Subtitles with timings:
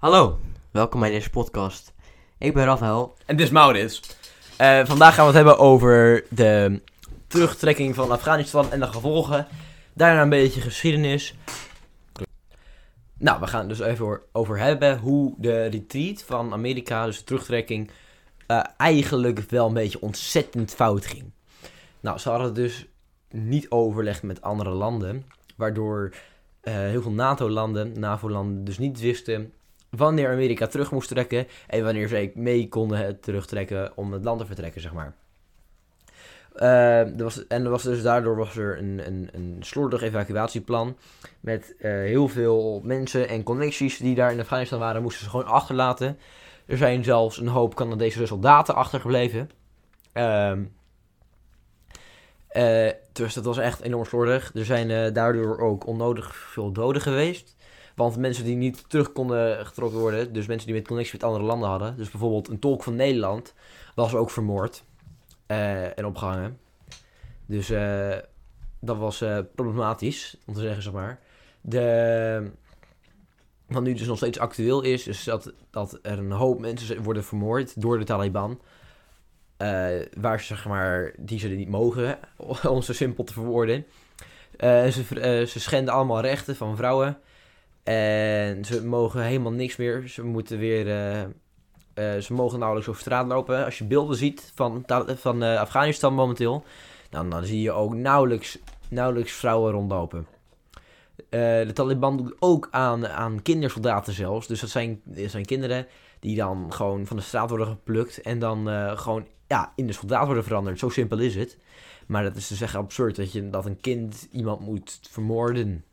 [0.00, 0.38] Hallo,
[0.70, 1.92] welkom bij deze podcast.
[2.38, 3.14] Ik ben Rafael.
[3.26, 4.16] En dit is Maurits.
[4.56, 6.80] Eh, vandaag gaan we het hebben over de
[7.26, 9.46] terugtrekking van Afghanistan en de gevolgen.
[9.92, 11.34] Daarna een beetje geschiedenis.
[13.18, 17.24] Nou, we gaan het dus even over- hebben hoe de retreat van Amerika, dus de
[17.24, 17.90] terugtrekking,
[18.46, 21.32] eh, eigenlijk wel een beetje ontzettend fout ging.
[22.00, 22.86] Nou, ze hadden dus
[23.30, 25.24] niet overlegd met andere landen,
[25.56, 26.14] waardoor
[26.60, 29.52] eh, heel veel NATO-landen, NAVO-landen dus niet wisten
[29.90, 34.46] wanneer Amerika terug moest trekken en wanneer ze mee konden terugtrekken om het land te
[34.46, 35.14] vertrekken, zeg maar.
[36.54, 40.96] Eh, er was, en er was dus daardoor was er een, een, een slordig evacuatieplan.
[41.40, 45.46] Met eh, heel veel mensen en connecties die daar in Afghanistan waren, moesten ze gewoon
[45.46, 46.18] achterlaten.
[46.66, 49.50] Er zijn zelfs een hoop Canadese soldaten achtergebleven.
[50.12, 50.62] Ehm
[52.50, 54.50] eh, dus dat was echt enorm slordig.
[54.54, 57.56] Er zijn eh, daardoor ook onnodig veel doden geweest.
[58.00, 61.44] Want mensen die niet terug konden getrokken worden, dus mensen die met connectie met andere
[61.44, 63.54] landen hadden, dus bijvoorbeeld een tolk van Nederland,
[63.94, 64.84] was ook vermoord
[65.46, 66.58] eh, en opgehangen.
[67.46, 68.16] Dus eh,
[68.80, 71.20] dat was eh, problematisch, om te zeggen, zeg maar.
[71.60, 72.50] De,
[73.66, 77.24] wat nu dus nog steeds actueel is, is dat, dat er een hoop mensen worden
[77.24, 78.60] vermoord door de Taliban.
[80.20, 82.18] waar ze, zeg maar, die ze niet mogen,
[82.68, 83.86] om zo simpel te verwoorden.
[84.58, 87.20] Ze, ze schenden allemaal rechten van vrouwen.
[87.82, 90.08] En ze mogen helemaal niks meer.
[90.08, 90.88] Ze moeten weer.
[90.88, 91.24] eh,
[91.94, 93.64] eh, ze mogen nauwelijks over straat lopen.
[93.64, 96.64] Als je beelden ziet van, van eh, Afghanistan momenteel.
[97.10, 98.58] Dan, dan zie je ook nauwelijks,
[98.88, 100.26] nauwelijks vrouwen rondlopen.
[101.16, 104.46] Eh, de Taliban doet ook aan, aan kindersoldaten zelfs.
[104.46, 105.86] Dus dat zijn, zijn kinderen
[106.20, 108.20] die dan gewoon van de straat worden geplukt.
[108.20, 110.78] En dan gewoon ja, in de soldaat worden veranderd.
[110.78, 111.58] Zo simpel is het.
[112.06, 115.84] Maar dat is dus echt absurd dat, je, dat een kind iemand moet vermoorden.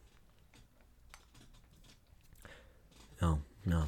[3.69, 3.85] Ja.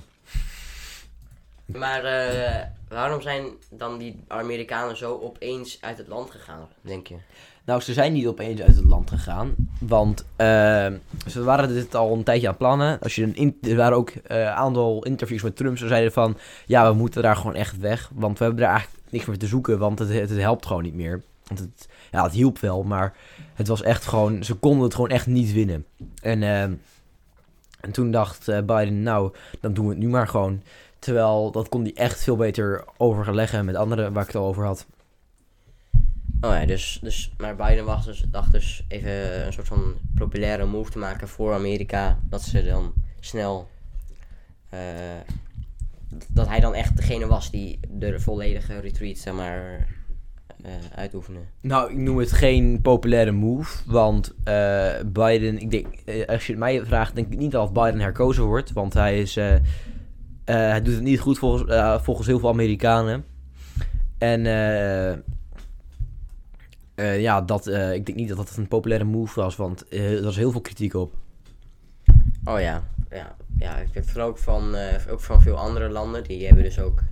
[1.66, 7.16] Maar eh, waarom zijn dan die Amerikanen zo opeens uit het land gegaan, denk je?
[7.66, 9.56] Nou, ze zijn niet opeens uit het land gegaan.
[9.80, 10.88] Want eh,
[11.28, 13.00] ze waren dit al een tijdje aan het plannen.
[13.00, 15.78] Als je een in- er waren ook eh, een aantal interviews met Trump.
[15.78, 18.12] Ze zeiden van, ja, we moeten daar gewoon echt weg.
[18.14, 19.80] Want we hebben er eigenlijk niks meer te zoeken.
[19.80, 21.22] Want het, het, helpt gewoon niet meer.
[21.48, 22.84] Want het, ja, het hielp wel.
[22.84, 23.14] Maar
[23.54, 25.86] het was echt gewoon, ze konden het gewoon echt niet winnen.
[26.22, 26.44] En,
[27.82, 30.62] en toen dacht eh, Biden, nou, dan doen we het nu maar gewoon.
[31.00, 34.86] Terwijl, dat kon hij echt veel beter overleggen met anderen waar ik het over had.
[36.42, 40.92] Oh ja, dus, dus maar Biden dus, dacht dus even een soort van populaire move
[40.92, 42.20] te maken voor Amerika.
[42.30, 43.70] Dat ze dan snel.
[44.70, 44.80] eh,
[46.28, 49.88] dat hij dan echt degene was die de volledige retreat, zeg maar,
[50.64, 51.40] eh uitoefende.
[51.62, 53.92] Nou, ik noem het geen populaire move.
[53.92, 57.74] Want eh, Biden, ik denk, eh, als je het mij vraagt, denk ik niet dat
[57.74, 58.72] Biden herkozen wordt.
[58.72, 59.36] Want hij is.
[60.46, 63.26] hij doet het niet goed volgens, volgens heel veel Amerikanen.
[64.18, 64.44] En
[66.96, 69.56] ja, dat, ik denk niet dat dat een populaire move was.
[69.56, 71.14] Want er was heel veel kritiek op.
[72.44, 74.76] Oh ja, ja, ja ik heb vooral ook van,
[75.10, 76.24] ook van veel andere landen.
[76.24, 77.04] Die hebben dus ook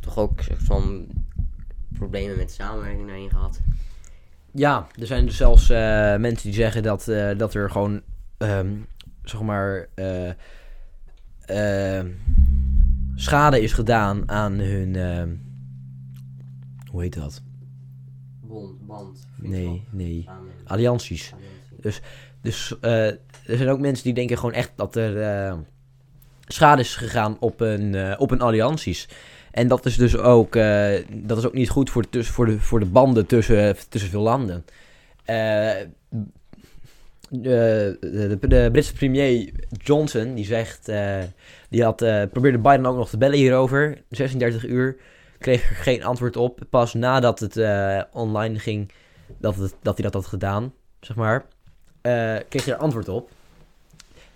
[0.00, 1.06] toch ook van
[1.92, 3.60] problemen met samenwerking daarin gehad.
[4.54, 5.78] Ja, er zijn dus zelfs eh,
[6.16, 8.02] mensen die zeggen dat, eh, dat er gewoon,
[8.38, 8.70] ehm,
[9.22, 10.30] zeg maar, eh,
[11.40, 12.10] ehm,
[13.14, 15.34] schade is gedaan aan hun, ehm,
[16.90, 17.42] hoe heet dat?
[18.40, 20.28] Bond, band, Nee, nee,
[20.64, 21.34] allianties.
[22.40, 25.56] Dus eh, er zijn ook mensen die denken gewoon echt dat er
[26.46, 29.08] schade is gegaan op een, op een allianties.
[29.52, 32.60] En dat is dus ook, eh, dat is ook niet goed voor, tuss- voor, de,
[32.60, 34.64] voor de banden tussen, tussen veel landen.
[35.24, 35.70] Eh,
[37.28, 39.52] de, de, Britse premier
[39.82, 41.18] Johnson, die zegt, eh,
[41.68, 44.02] die had, eh, probeerde Biden ook nog te bellen hierover.
[44.08, 44.96] 36 uur,
[45.38, 46.60] kreeg er geen antwoord op.
[46.70, 48.92] Pas nadat het eh, online ging,
[49.38, 51.44] dat, dat hij dat had gedaan, zeg maar,
[52.00, 53.30] eh, kreeg hij er antwoord op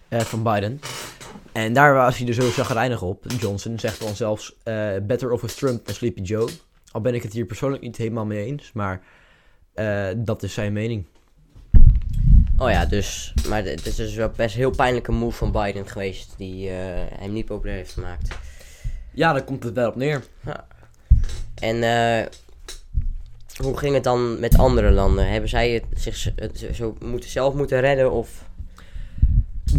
[0.09, 0.81] eh, van Biden.
[1.53, 3.25] En daar was hij dus heel chagrijnig op.
[3.39, 6.49] Johnson zegt dan zelfs eh, better off with Trump dan Sleepy Joe.
[6.91, 9.01] Al ben ik het hier persoonlijk niet helemaal mee eens, maar
[9.75, 11.07] eh, dat is zijn mening.
[12.59, 15.89] Oh ja, dus, maar het is dus wel best een heel pijnlijke move van Biden
[15.89, 16.75] geweest die eh,
[17.19, 18.39] hem niet populair heeft gemaakt.
[19.13, 20.25] Ja, daar komt het wel op neer.
[21.55, 21.83] En
[23.63, 25.29] hoe ging het dan met andere landen?
[25.31, 28.46] Hebben zij het zich het zo moeten, zelf moeten redden of...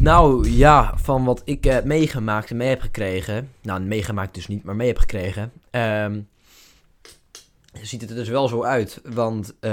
[0.07, 3.51] Nou ja, van wat ik heb meegemaakt en mee heb gekregen.
[3.61, 5.51] Nou, meegemaakt dus niet, maar mee heb gekregen.
[5.69, 6.21] ehm,
[7.73, 9.01] ziet het er dus wel zo uit.
[9.03, 9.71] Want eh,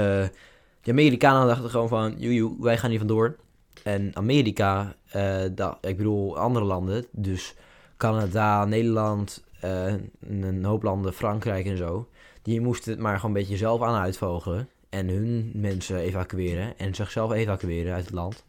[0.81, 3.35] de Amerikanen dachten gewoon van, joejoe, wij gaan hier vandoor.
[3.83, 5.43] En Amerika, eh,
[5.81, 7.55] ik bedoel andere landen, dus
[7.97, 9.93] Canada, Nederland, eh,
[10.29, 12.07] een hoop landen, Frankrijk en zo.
[12.41, 14.69] Die moesten het maar gewoon een beetje zelf aan uitvogelen.
[14.89, 18.43] En hun mensen evacueren en zichzelf evacueren uit het land.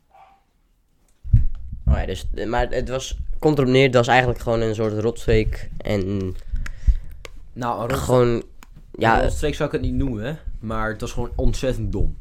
[1.88, 4.98] Oh ja, dus, maar het was, komt erop neer, dat was eigenlijk gewoon een soort
[4.98, 5.70] rotstreek.
[5.76, 6.34] En
[7.52, 8.42] Nou, een rot- gewoon, een
[8.98, 12.16] ja, rotstreek zou ik het niet noemen, maar het was gewoon ontzettend dom.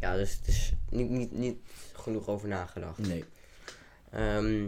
[0.00, 1.56] ja, dus het is niet, niet, niet
[1.92, 2.98] genoeg over nagedacht.
[3.08, 3.24] Nee.
[4.10, 4.64] Ehm,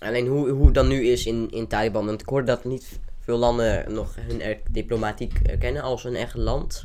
[0.00, 2.06] alleen hoe, hoe het dan nu is in, in Taliban.
[2.06, 6.34] Want ik hoorde dat niet veel landen nog hun er, diplomatiek erkennen als een echt
[6.36, 6.84] land.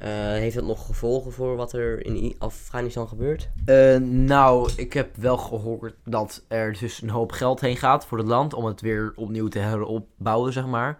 [0.00, 3.50] Eh, heeft dat nog gevolgen voor wat er in Afghanistan gebeurt?
[3.64, 8.18] Eh, nou, ik heb wel gehoord dat er dus een hoop geld heen gaat voor
[8.18, 10.98] het land om het weer opnieuw te heropbouwen, zeg maar.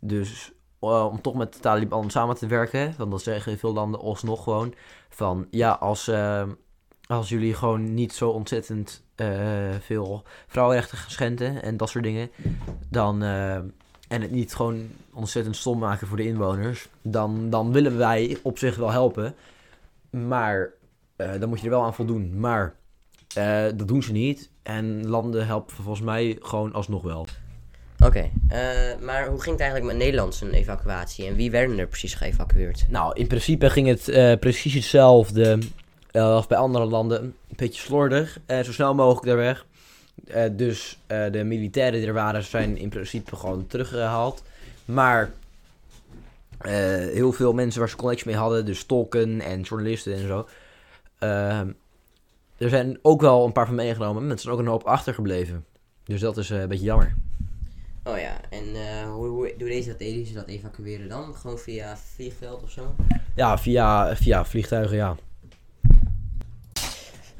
[0.00, 4.00] Dus eh, om toch met de Taliban samen te werken, want dat zeggen veel landen
[4.00, 4.74] alsnog gewoon
[5.08, 6.10] van ja, als,
[7.06, 9.04] als jullie gewoon niet zo ontzettend
[9.80, 12.30] veel vrouwenrechten schenden en dat soort dingen,
[12.88, 13.22] dan
[14.10, 18.58] en het niet gewoon ontzettend stom maken voor de inwoners, dan, dan willen wij op
[18.58, 19.34] zich wel helpen.
[20.10, 20.70] Maar
[21.16, 22.38] eh, dan moet je er wel aan voldoen.
[22.38, 22.74] Maar
[23.34, 24.50] eh, dat doen ze niet.
[24.62, 27.26] En landen helpen volgens mij gewoon alsnog wel.
[28.04, 28.60] Oké, eh,
[29.00, 31.26] maar hoe ging het eigenlijk met Nederland zijn evacuatie?
[31.26, 32.86] En wie werden er precies geëvacueerd?
[32.88, 35.58] Nou, in principe ging het precies hetzelfde
[36.12, 37.22] als bij andere landen.
[37.22, 38.38] Een beetje slordig.
[38.46, 39.66] zo snel mogelijk daar weg.
[40.26, 44.42] Eh, dus eh, de militairen die er waren zijn in principe gewoon teruggehaald.
[44.84, 45.32] Maar
[46.58, 50.48] eh, heel veel mensen waar ze connectie mee hadden, dus tolken en journalisten en zo.
[51.18, 51.60] eh,
[52.58, 55.64] er zijn ook wel een paar van meegenomen, maar er zijn ook een hoop achtergebleven.
[56.04, 57.14] Dus dat is een beetje jammer.
[58.04, 58.64] Oh ja, en
[59.08, 61.34] hoe, hoe hoe deze dat, deden ze dat evacueren dan?
[61.34, 62.94] Gewoon via vliegveld of zo?
[63.34, 65.16] Ja, via, via vliegtuigen, ja.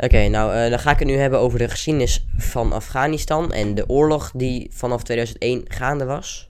[0.04, 3.74] Oké, nou eh, dan ga ik het nu hebben over de geschiedenis van Afghanistan en
[3.74, 6.48] de oorlog die vanaf 2001 gaande was.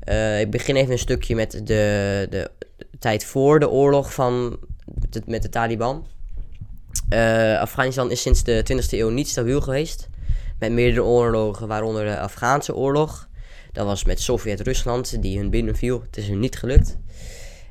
[0.00, 2.50] Eh, ik begin even een stukje met de, de, de
[2.98, 6.06] tijd voor de oorlog van, de- met de Taliban.
[7.08, 10.08] Eh, Afghanistan is sinds de 20e eeuw niet stabiel geweest.
[10.58, 13.28] Met meerdere oorlogen, waaronder de Afghaanse oorlog.
[13.72, 16.00] Dat was met Sovjet-Rusland, die hun binnenviel.
[16.06, 16.96] Het is hun niet gelukt.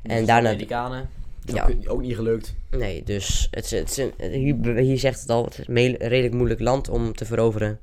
[0.02, 1.08] En daarna Amerikanen.
[1.44, 1.64] Ja.
[1.68, 2.54] Ook, ook niet gelukt.
[2.70, 6.60] Nee, dus het is, het hier, hier zegt het al, het is een redelijk moeilijk
[6.60, 7.78] land om te veroveren.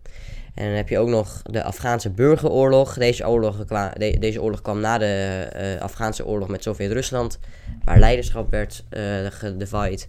[0.56, 2.94] En dan heb je ook nog de Afghaanse burgeroorlog.
[2.98, 5.06] Deze oorlog, de- deze oorlog kwam na de
[5.52, 7.40] eh, Afghaanse oorlog met Sovjet-Rusland,
[7.84, 10.04] waar leiderschap werd eh gedivide.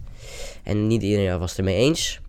[0.63, 2.19] En niet iedereen was het ermee eens.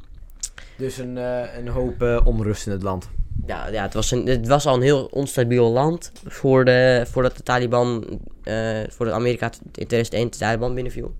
[0.76, 3.08] Dus een, eh, een hoop onrust in het land.
[3.46, 7.36] Ja, ja het, was een, het was al een heel onstabiel land voor de, voordat
[7.36, 11.14] de Taliban, eh voordat Amerika in 2001 de Taliban binnenviel.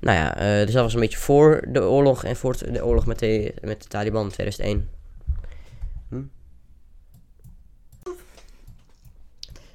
[0.00, 3.06] Nou ja, eh, dus dat was een beetje voor de oorlog en voor de oorlog
[3.06, 4.88] met de, met de Taliban in 2001.
[6.08, 6.22] Hm?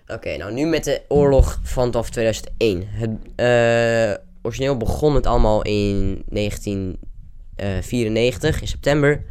[0.08, 2.84] Oké, nou nu met de oorlog vanaf 2001.
[2.88, 9.24] Het, eh, origineel begon het allemaal in 1994, in september.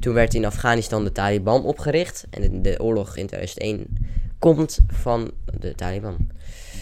[0.00, 2.26] Toen werd in Afghanistan de Taliban opgericht.
[2.30, 3.86] En de, de oorlog in 2001
[4.38, 6.16] komt van de Taliban.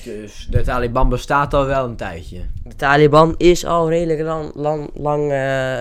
[0.05, 2.41] Dus de Taliban bestaat al wel een tijdje.
[2.65, 5.37] De Taliban is al redelijk lang, lang, lang eh,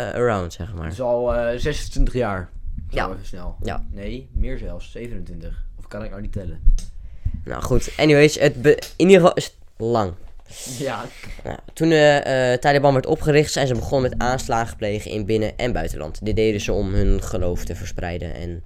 [0.09, 0.83] around, zeg maar.
[0.83, 2.49] Het is al eh 26 jaar.
[2.89, 3.09] Zo Ja.
[3.09, 3.55] even snel.
[3.63, 3.85] Ja.
[3.91, 4.91] Nee, meer zelfs.
[4.91, 5.63] 27.
[5.79, 6.59] Of kan ik nou niet tellen?
[7.45, 10.11] Nou goed, anyways, het be- in ieder geval is het lang.
[10.77, 11.05] Ja.
[11.43, 15.57] Nou, toen de eh, Taliban werd opgericht, zijn ze begonnen met aanslagen plegen in binnen-
[15.57, 16.25] en buitenland.
[16.25, 18.33] Dit deden ze om hun geloof te verspreiden.
[18.33, 18.63] En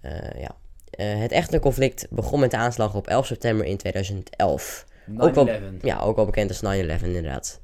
[0.00, 0.56] eh, ja.
[0.90, 4.86] Eh, het echte conflict begon met de aanslag op 11 september in 2011.
[5.18, 5.82] Ook wel- 9-11.
[5.82, 7.60] Ja, ook wel bekend als 9-11 inderdaad.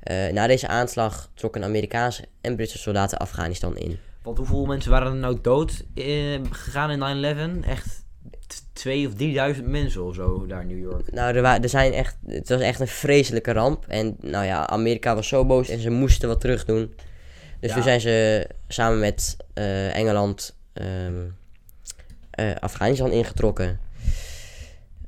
[0.00, 3.98] Eh, na deze aanslag trokken Amerikaanse en Britse soldaten Afghanistan in.
[4.22, 6.98] Want hoeveel mensen waren er nou dood eh, gegaan in
[7.64, 7.68] 9-11?
[7.68, 8.03] Echt
[8.72, 11.12] twee of drieduizend mensen of zo daar in New York.
[11.12, 13.84] Nou, er, er zijn echt, het was echt een vreselijke ramp.
[13.88, 16.94] En nou ja, Amerika was zo boos en ze moesten wat terug doen.
[17.60, 17.74] Dus Ja.
[17.74, 21.24] toen zijn ze samen met eh, Engeland ehm,
[22.30, 23.78] eh, Afghanistan ingetrokken.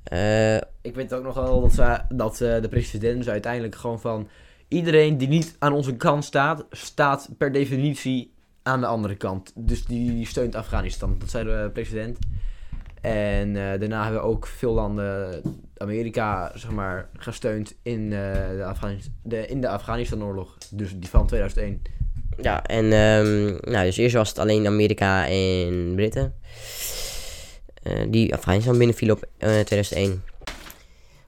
[0.05, 4.29] Eh, Ik weet ook nog wel dat, ze, dat de president zei uiteindelijk gewoon van...
[4.69, 9.53] Iedereen die niet aan onze kant staat, staat per definitie aan de andere kant.
[9.55, 11.17] Dus die, die steunt Afghanistan.
[11.19, 12.19] Dat zei de president.
[13.07, 15.43] En eh, daarna hebben ook veel landen
[15.77, 20.57] Amerika, zeg maar, gesteund in, eh, de, Afghanis- de, in de Afghanistan-oorlog.
[20.71, 21.83] Dus die van 2001.
[22.43, 26.35] ja, en ehm, nou, dus eerst was het alleen Amerika en Britten.
[27.83, 30.23] eh, die Afghanistan binnenvielen op eh, 2001.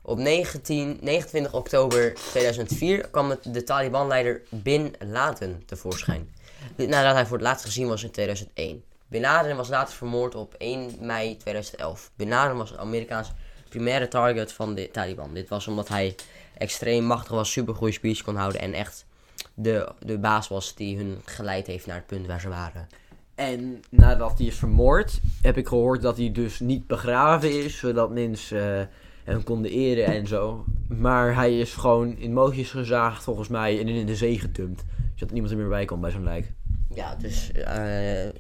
[0.03, 6.29] Op 19, 29 oktober 2004 kwam de Taliban-leider Bin Laden tevoorschijn.
[6.77, 8.83] Nadat hij voor het laatst gezien was in 2001.
[9.09, 12.11] Bin Laden was later vermoord op 1 mei 2011.
[12.17, 13.33] Bin Laden was Amerikaans
[13.69, 15.35] primaire target van de Taliban.
[15.35, 16.15] Dit was omdat hij
[16.59, 19.07] extreem machtig was, supergoeie speech kon houden en echt
[19.55, 22.87] de, de baas was die hun geleid heeft naar het punt waar ze waren.
[23.35, 28.11] En nadat hij is vermoord, heb ik gehoord dat hij dus niet begraven is, zodat
[28.11, 28.87] mensen eh,
[29.25, 30.65] hem konden eren en zo.
[30.89, 34.85] Maar hij is gewoon in mootjes gezaagd, volgens mij, en in de zee getumpt.
[35.15, 36.53] Zodat niemand er meer bij komt bij zo'n lijk.
[36.95, 37.51] Ja, dus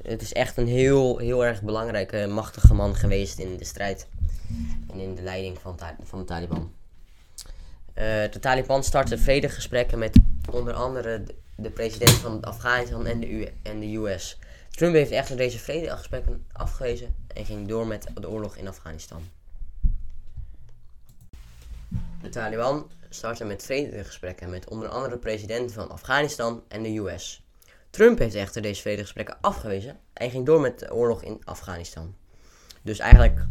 [0.02, 4.08] het is echt een heel, heel erg belangrijke, machtige man geweest in de strijd
[4.90, 6.72] en in de leiding van, van de Taliban.
[7.98, 10.18] Eh, de Taliban startte vredegesprekken met
[10.50, 14.38] onder andere de, de president van Afghanistan en de, en de US.
[14.70, 19.22] Trump heeft echter deze vredegesprekken afgewezen en ging door met de oorlog in Afghanistan.
[22.22, 27.47] De Taliban startte met vredegesprekken met onder andere de president van Afghanistan en de US.
[27.98, 32.14] Trump heeft echter deze vredegesprekken afgewezen en ging door met de oorlog in Afghanistan.
[32.82, 33.46] Dus eigenlijk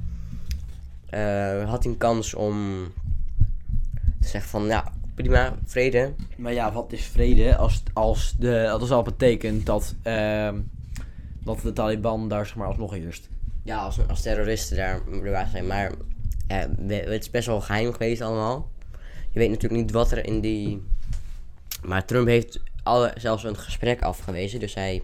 [1.10, 2.88] eh, had hij een kans om
[4.22, 6.14] te zeggen van, ja, prima, vrede.
[6.38, 10.60] Maar ja, wat is vrede als, als de, dat al betekent dat, ehm,
[11.44, 13.30] dat de Taliban daar zeg maar alsnog heerst?
[13.64, 15.92] Ja, als, als terroristen daar erbij zijn, maar
[16.88, 18.70] het is best wel geheim geweest allemaal.
[19.30, 20.84] Je weet natuurlijk niet wat er in die...
[21.84, 25.04] Maar Trump heeft alle, zelfs een gesprek afgewezen, dus hij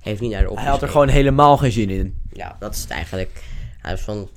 [0.00, 2.22] heeft niet naar de Hij opties had er gewoon helemaal geen zin in.
[2.32, 3.42] Ja, dat is het eigenlijk.
[3.78, 4.28] Hij was van,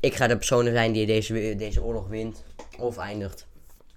[0.00, 2.44] ik ga de persoon zijn die deze, deze oorlog wint
[2.78, 3.46] of eindigt.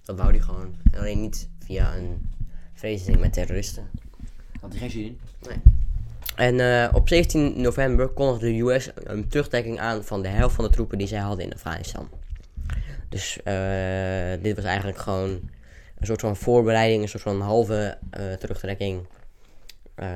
[0.04, 0.74] Dat wou hij gewoon.
[0.92, 2.30] En alleen niet via een
[2.74, 3.90] vredesding met terroristen.
[4.60, 5.62] Had hij geen zin in.
[6.36, 10.64] En eh, op 17 november kondigde de US een terugtrekking aan van de helft van
[10.64, 12.08] de troepen die zij hadden in Afghanistan.
[13.08, 15.40] Dus eh, dit was eigenlijk gewoon
[15.98, 19.06] een soort van voorbereiding, een soort van halve eh, terugtrekking.
[19.94, 20.08] Eh,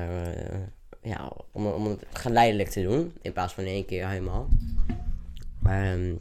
[1.01, 4.47] ja, om, om het geleidelijk te doen, in plaats van in één keer helemaal.
[5.65, 6.13] Ehm,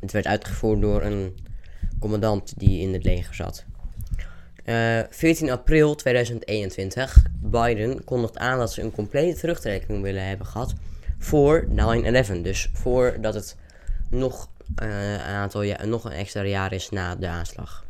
[0.00, 1.36] het werd uitgevoerd door een
[2.00, 3.64] commandant die in het leger zat.
[4.64, 7.22] Eh, 14 april 2021.
[7.40, 10.74] Biden kondigt aan dat ze een complete terugtrekking willen hebben gehad
[11.18, 12.42] voor 9-11.
[12.42, 13.56] Dus voordat het
[14.10, 17.84] nog, eh, een aantal nog een extra jaar is na de aanslag.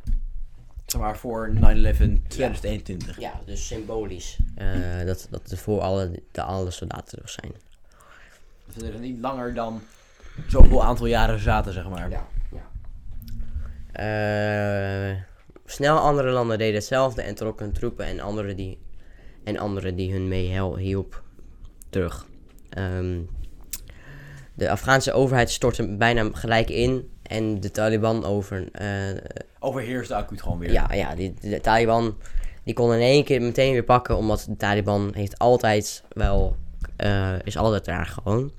[0.99, 1.59] Zeg maar voor 9-11
[2.28, 3.21] 2021.
[3.21, 4.38] Ja, dus symbolisch.
[4.55, 7.52] eh, dat, dat het voor alle, de, alle soldaten terug zijn.
[8.67, 9.83] Dat we er niet langer dan
[10.47, 12.11] zoveel aantal jaren zaten, zeg maar.
[12.11, 12.26] Ja,
[13.93, 15.17] Eh,
[15.64, 18.78] snel andere landen deden hetzelfde en trokken hun troepen en anderen die,
[19.45, 21.23] en anderen die hun mee hielp
[21.90, 22.26] terug.
[22.69, 23.21] Ehm,
[24.55, 28.69] de Afghaanse overheid stortte bijna gelijk in en de Taliban over.
[28.73, 29.09] eh,
[29.61, 30.73] Overheerste acuut gewoon weer.
[30.73, 32.17] ja, ja die, de Taliban
[32.65, 36.57] die kon in één keer meteen weer pakken, omdat de Taliban heeft altijd wel,
[36.97, 38.53] eh, is altijd daar gewoon.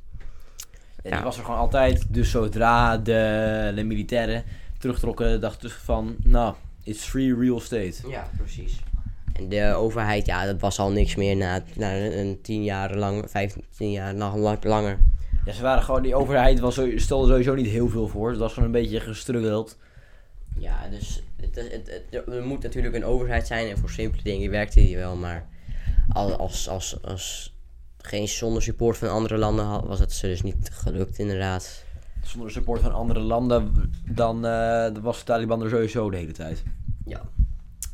[1.03, 1.15] En Ja.
[1.15, 2.03] die was er gewoon altijd.
[2.13, 4.43] Dus zodra de, de militairen
[4.77, 6.53] terugtrokken, dachten ze van, nou,
[6.83, 8.09] it's free real estate.
[8.09, 8.79] Ja, precies.
[9.33, 13.23] En de overheid, ja, dat was al niks meer na, na een tien jaar lang,
[13.29, 14.99] vijftien jaar nog lang, langer.
[15.45, 18.29] Ja, ze waren gewoon, die overheid was, stelde sowieso niet heel veel voor.
[18.29, 19.77] Het was gewoon een beetje gestruggeld.
[20.57, 24.51] Ja, dus het, het, het- er moet natuurlijk een overheid zijn en voor simpele dingen
[24.51, 25.47] werkte die wel, maar
[26.09, 27.55] als, als, als, als
[27.97, 31.83] geen zonder support van andere landen had, was het ze dus niet gelukt inderdaad.
[32.23, 36.63] Zonder support van andere landen, dan eh, was de Taliban er sowieso de hele tijd.
[37.05, 37.21] Ja.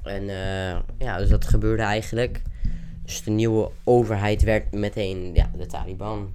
[0.03, 2.41] En eh, ja, dus dat gebeurde eigenlijk.
[3.03, 6.33] Dus de nieuwe overheid werd meteen ja, de Taliban.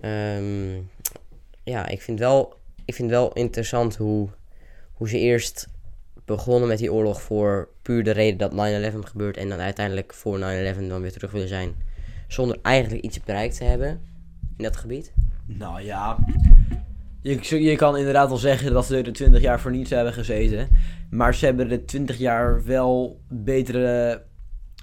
[0.00, 0.72] Ehm,
[1.64, 4.28] ja, ik vind wel, ik vind wel interessant hoe,
[5.02, 5.68] hoe ze eerst
[6.24, 10.38] begonnen met die oorlog voor puur de reden dat 9-11 gebeurt en dan uiteindelijk voor
[10.38, 10.42] 9-11
[10.88, 11.74] dan weer terug willen zijn.
[12.28, 14.00] Zonder eigenlijk iets bereikt te hebben
[14.56, 15.12] in dat gebied.
[15.46, 16.18] Nou ja,
[17.20, 20.68] je, je kan inderdaad wel zeggen dat ze er 20 jaar voor niets hebben gezeten.
[21.10, 24.22] Maar ze hebben de 20 jaar wel betere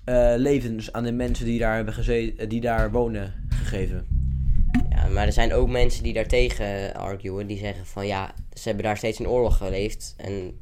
[0.06, 4.19] eh, levens aan de mensen die daar, hebben gezeten, die daar wonen gegeven.
[5.20, 7.48] Ja, maar er zijn ook mensen die daartegen arguen.
[7.48, 10.14] Die zeggen van ja, ze hebben daar steeds in oorlog geleefd.
[10.18, 10.60] En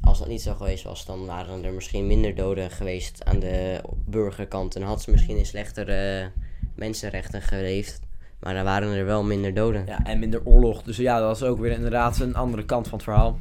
[0.00, 3.80] als dat niet zo geweest was, dan waren er misschien minder doden geweest aan de
[4.06, 4.76] burgerkant.
[4.76, 6.30] En had ze misschien in slechtere
[6.74, 8.00] mensenrechten geleefd.
[8.38, 9.86] Maar dan waren er wel minder doden.
[9.86, 10.82] Ja, Ja, en minder oorlog.
[10.82, 13.38] Dus ja, dat is ook weer inderdaad een andere kant van het verhaal.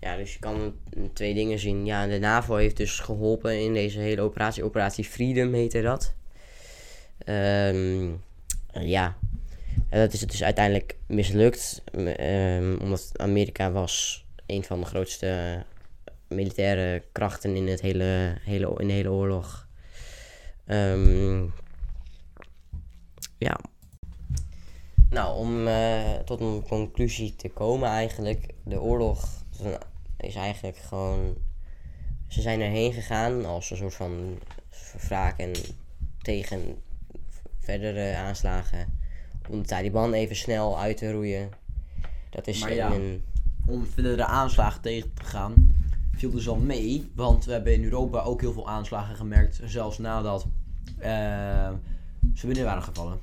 [0.00, 0.74] dus je kan
[1.12, 1.84] twee dingen zien.
[1.84, 4.64] Ja, de NAVO heeft dus geholpen in deze hele operatie.
[4.64, 6.14] Operatie Freedom heette dat.
[7.18, 8.10] Ehm,
[8.72, 9.16] ja,
[9.88, 11.82] En dat is het dus uiteindelijk mislukt.
[12.16, 15.62] ehm, omdat Amerika was een van de grootste
[16.28, 19.68] militaire krachten in, het hele, hele, in de hele oorlog.
[20.66, 21.42] Ehm,
[23.38, 23.60] ja.
[25.10, 28.54] Nou, om eh, tot een conclusie te komen eigenlijk.
[28.64, 29.44] De oorlog
[30.16, 31.36] is eigenlijk gewoon...
[32.28, 34.38] Ze zijn erheen gegaan als een soort van
[35.08, 35.52] wraak en
[36.22, 36.82] tegen
[37.58, 39.00] verdere aanslagen.
[39.48, 41.50] Om de Taliban even snel uit te roeien.
[42.30, 42.92] Dat is Maar ja.
[42.92, 43.24] een...
[43.66, 45.54] Om verdere aanslagen tegen te gaan,
[46.16, 47.10] viel dus al mee.
[47.14, 49.60] Want we hebben in Europa ook heel veel aanslagen gemerkt.
[49.64, 50.46] Zelfs nadat
[50.98, 51.70] eh,
[52.34, 53.18] ze binnen waren gevallen.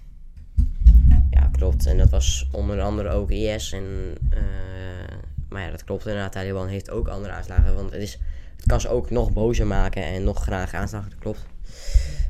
[1.30, 1.86] Ja, klopt.
[1.86, 3.72] En dat was onder andere ook IS.
[3.72, 4.40] En, eh,
[5.50, 6.32] maar ja, dat klopt inderdaad.
[6.32, 7.76] Taliban heeft ook andere aanslagen.
[7.76, 8.20] Want het, is,
[8.56, 11.10] het kan ze ook nog bozer maken en nog graag aanslagen.
[11.10, 11.46] Dat klopt.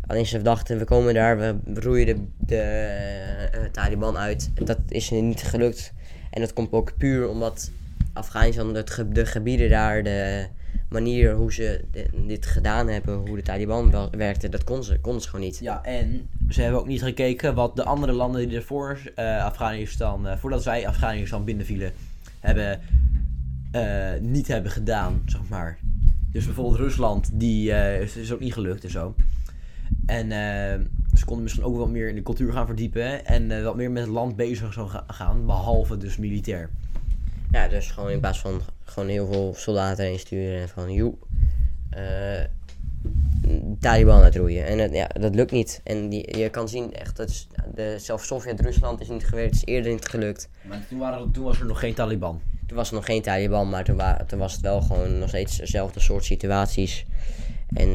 [0.09, 4.51] Alleen ze dachten, we komen daar, we roeien de, de eh, Taliban uit.
[4.55, 5.93] En dat is niet gelukt.
[6.29, 7.71] En dat komt ook puur omdat
[8.13, 10.47] Afghanistan, het de gebieden daar, de
[10.89, 11.85] manier hoe ze
[12.27, 15.59] dit gedaan hebben, hoe de Taliban werkte, dat kon ze, gewoon niet.
[15.61, 20.27] Ja, en ze hebben ook niet gekeken wat de andere landen die ervoor eh, Afghanistan,
[20.27, 21.91] eh, voordat zij Afghanistan binnenvielen,
[22.39, 22.79] hebben,
[24.21, 25.77] niet hebben gedaan, zeg maar.
[26.31, 29.15] Dus bijvoorbeeld Rusland, die is ook niet gelukt en zo.
[30.09, 30.79] En eh,
[31.17, 33.91] ze konden misschien ook wat meer in de cultuur gaan verdiepen en eh, wat meer
[33.91, 36.69] met het land bezig zou ga- gaan, behalve dus militair.
[37.51, 41.13] Ja, dus gewoon in plaats van gewoon heel veel soldaten heen sturen en van joe,
[41.89, 42.43] eh,
[43.79, 44.65] Taliban uitroeien.
[44.65, 45.81] En het, ja, dat lukt niet.
[45.83, 49.65] En die, je kan zien echt, dat is, de, zelfs Sovjet-Rusland is niet gewerkt, is
[49.65, 50.49] eerder niet gelukt.
[50.67, 52.41] Maar toen, waren, toen was er nog geen Taliban.
[52.67, 55.29] Toen was er nog geen Taliban, maar toen, wa- toen was het wel gewoon nog
[55.29, 57.05] steeds dezelfde soort situaties.
[57.73, 57.89] En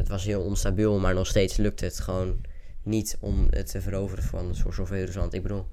[0.00, 2.40] het was heel onstabiel, maar nog steeds lukt het gewoon
[2.82, 5.34] niet om het te veroveren van zo- Sovjet-Rusland.
[5.34, 5.66] Ik bedoel,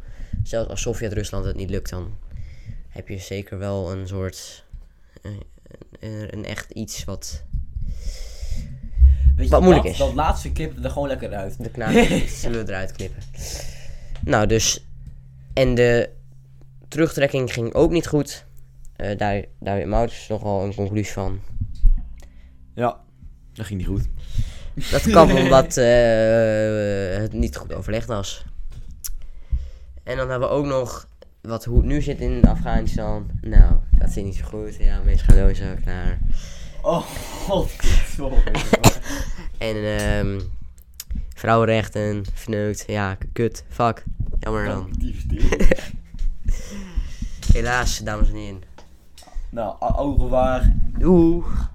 [0.44, 2.18] zelfs als Sovjet-Rusland het niet lukt, dan
[2.90, 4.64] heb je zeker wel een soort.
[5.22, 5.32] eh,
[6.00, 7.44] een, een echt iets wat.
[9.36, 10.00] Weet Wat moeilijk dat, is.
[10.00, 11.64] Dat laatste knippen er gewoon lekker uit.
[11.64, 11.94] De knaak
[12.42, 13.24] zullen we eruit knippen.
[14.22, 14.86] Nou, dus.
[15.54, 16.10] En de
[16.88, 18.46] terugtrekking ging ook niet goed.
[18.96, 21.40] Eh, daar, daar weet Maurits nogal een conclusie van.
[22.74, 23.00] Ja,
[23.58, 24.08] dat ging niet goed.
[24.92, 28.46] Dat kwam omdat eh, het niet goed overlegd was.
[30.04, 31.08] En dan hebben we ook nog
[31.42, 33.30] wat, hoe het nu zit in Afghanistan.
[33.42, 34.76] Nou, dat zit niet zo goed.
[34.76, 36.20] Ja, mensen gaan sowieso naar.
[36.82, 37.06] Oh,
[37.46, 37.72] god.
[39.58, 40.40] En ehm
[41.34, 42.84] vrouwenrechten, verneukt.
[42.88, 44.04] Ja, kut, fuck.
[44.40, 44.90] Jammer dan.
[47.54, 48.62] Helaas, dames en heren.
[49.50, 50.76] Nou, ogen waar.
[50.98, 51.72] Doeg.